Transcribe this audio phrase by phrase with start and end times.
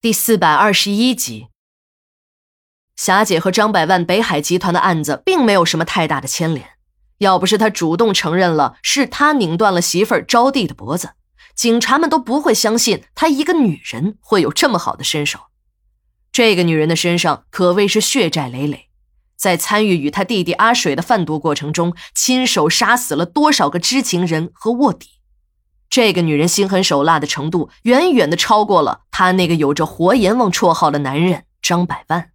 [0.00, 1.48] 第四百二十一集，
[2.94, 6.68] 霞姐和张百万北海集团的案子并没有什么太大的牵连。
[7.18, 11.14] 要不是他主动承认了是他拧断了媳妇儿招娣的脖子，
[11.56, 15.46] 警察们都不会相信他一个女人会有这么好的身手。
[16.30, 18.90] 这个女人的身上可谓是血债累累，
[19.36, 25.08] 在参与与他弟弟阿水的贩毒过程中，亲手杀死了多少个知情人和卧底。
[25.90, 32.30] 这个女人心狠手辣的程度，远远的超过了他那个有着“活阎王”绰号的男人张百万。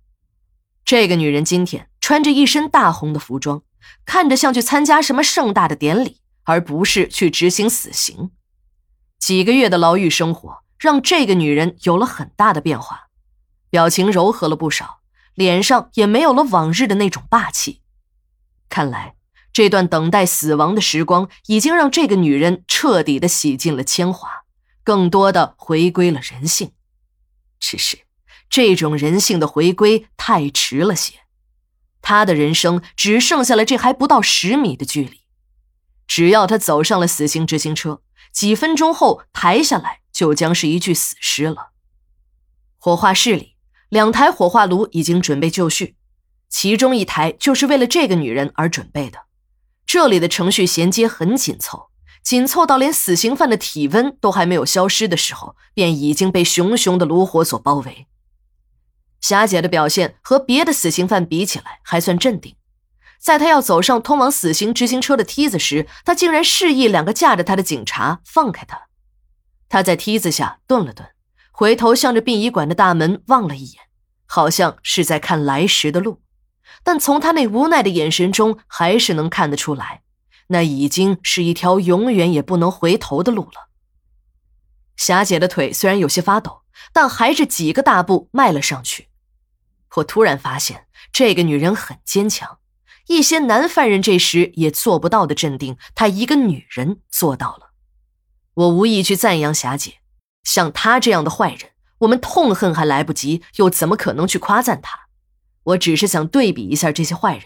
[0.83, 3.61] 这个女人今天穿着一身大红的服装，
[4.03, 8.31] 看着像去参加什么盛大的典礼，而不是去执行死刑。
[9.17, 13.07] 几个月的牢狱生活让这个女人有了很大的变化，
[13.69, 14.99] 表情柔和了不少，
[15.35, 17.79] 脸上也没有了往日的那种霸气。
[18.67, 19.15] 看来。
[19.53, 24.42] 这段等待死亡的时光，已经让这个女人彻底的洗尽了铅华，
[24.83, 26.71] 更多的回归了人性。
[27.59, 27.99] 只是，
[28.49, 31.19] 这种人性的回归太迟了些。
[32.01, 35.21] 他的人生只剩下了这还不到十米的距离。
[36.05, 41.71] 只要他走上了死刑执行车，几分钟后抬下来，就将是一具死尸了。
[42.77, 43.55] 火化室里，
[43.87, 45.95] 两台火化炉已经准备就绪，
[46.49, 49.19] 其中一台就是为了这个女人而准备的。
[49.85, 51.89] 这里的程序衔接很紧凑，
[52.23, 58.07] 紧凑到连死刑犯的体温都还没有消失的时候，便已经被熊熊的炉火所包围。
[59.19, 62.55] 霞姐的表现和别的死刑犯比起来还算镇定，
[63.19, 68.83] 在她要走上通往死刑执行车的梯子时，她竟然示意两个架着她的警察放开她。
[69.69, 71.09] 她在梯子下顿了顿，
[71.51, 73.83] 回头向着殡仪馆的大门望了一眼，
[74.25, 76.21] 好像是在看来时的路。
[76.83, 80.01] 但从他那无奈的眼神中，还是能看得出来，
[80.47, 83.69] 那已经是一条永远也不能回头的路了。
[84.95, 89.09] 霞姐的腿虽然有些发抖，但还是几个大步迈了上去。
[89.95, 92.59] 我突然发现，这个女人很坚强，
[93.07, 97.71] 一些男犯人这时也做不到的镇定，她一个女人做到了。
[98.53, 99.99] 我无意去赞扬霞姐，
[100.43, 105.07] 像她这样的坏人，我们痛恨还来不及，又怎么可能去夸赞她？
[105.63, 107.45] 我只是想对比一下这些坏人，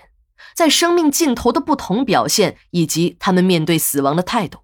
[0.56, 4.60] 在生命尽头的不同表现，以及他们面对死亡的态度。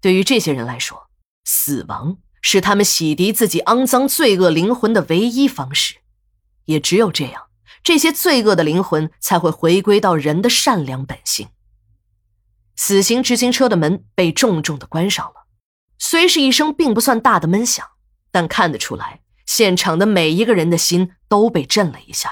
[0.00, 1.08] 对于这些人来说，
[1.44, 5.96] 死亡是他们洗涤自己肮脏罪恶灵魂的唯一方式。
[6.66, 7.46] 也只有这样，
[7.82, 11.48] 这些罪恶的灵魂才会回归到人的善良本性。
[12.76, 15.46] 死刑执行车的门被重重的关上了，
[15.98, 17.86] 虽是一声并不算大的闷响，
[18.30, 22.30] 但看得出来，现场的每一个人的心都被震了一下。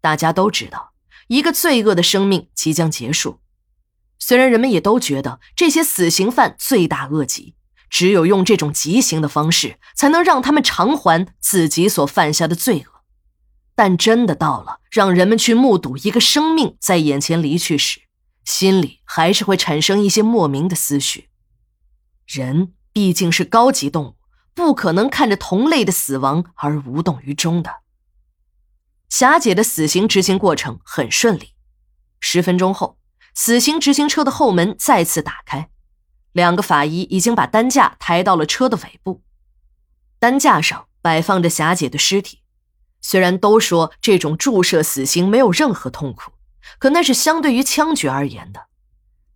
[0.00, 0.91] 大家都知道，
[1.32, 3.40] 一个罪恶的生命即将结束。
[4.18, 7.54] 虽然人们也都觉得这些死刑犯罪大恶极，
[7.88, 13.00] 只有用这种极刑的方式，才能让他们偿还自己所犯下的罪恶。
[13.74, 18.02] 但真的到了让人们去目睹一个生命在眼前离去时，
[18.44, 21.30] 心里还是会产生一些莫名的思绪。
[22.26, 24.16] 人毕竟是高级动物，
[24.52, 27.81] 不可能看着同类的死亡而无动于衷的。
[29.12, 31.52] 霞姐的死刑执行过程很顺利。
[32.18, 32.96] 十分钟后，
[33.34, 35.68] 死刑执行车的后门再次打开，
[36.32, 39.22] 两个法医已经把担架抬到了车的尾部。
[40.18, 42.40] 担架上摆放着霞姐的尸体。
[43.02, 46.32] 虽然都说这种注射死刑没有任何痛苦，
[46.78, 48.68] 可那是相对于枪决而言的。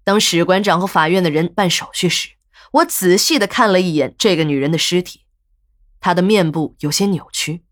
[0.02, 2.30] 当史馆长和法院的人办手续时，
[2.72, 5.26] 我仔细的看了一眼这个女人的尸体，
[6.00, 7.65] 她的面部有些扭曲。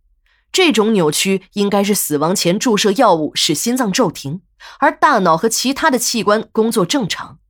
[0.54, 4.40] 这种扭曲应该是死亡前注射药物使心脏骤停，
[4.78, 7.40] 而大脑和其他的器官工作正常，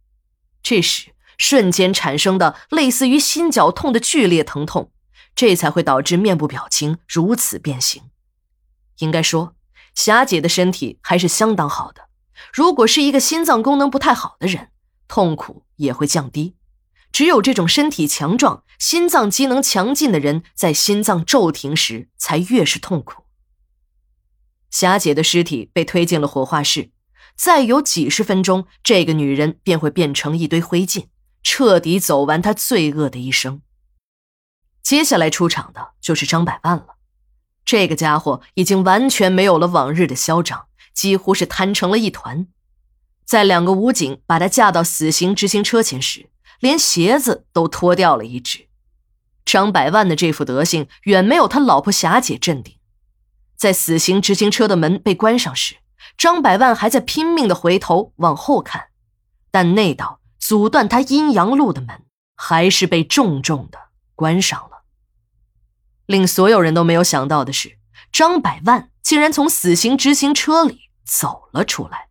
[0.62, 4.90] 这时瞬间产生的类似于心绞痛的剧烈疼痛，
[5.36, 8.04] 这才会导致面部表情如此变形。
[9.00, 9.54] 应该说，
[9.94, 12.08] 霞姐的身体还是相当好的。
[12.54, 14.68] 如果是一个心脏功能不太好的人，
[15.06, 16.56] 痛苦也会降低。
[17.14, 23.22] 只有这种身体强壮、心脏机能强劲的人，在心脏骤停时才越是痛苦。
[24.68, 26.90] 霞姐的尸体被推进了火化室，
[27.36, 31.06] 再有几十分钟，这个女人便会变成一堆灰烬，
[31.44, 33.62] 彻底走完她罪恶的一生。
[34.82, 36.96] 接下来出场的就是张百万了，
[37.64, 42.48] 这个家伙已经完全没有了往日的嚣张，几乎是瘫成了一团。
[43.24, 46.28] 在两个武警把他架到死刑执行车前时，
[46.60, 48.68] 连鞋子都脱掉了一只，
[49.44, 52.78] 张百万的这副德行远没有他老婆霞姐镇定。
[53.56, 55.76] 在死刑执行车的门被关上时，
[56.18, 58.88] 张百万还在拼命的回头往后看，
[59.50, 62.02] 但那道阻断他阴阳路的门
[62.36, 63.78] 还是被重重的
[64.14, 64.84] 关上了。
[66.06, 67.78] 令所有人都没有想到的是，
[68.12, 72.08] 张百万竟然从死刑执行车里走了出来。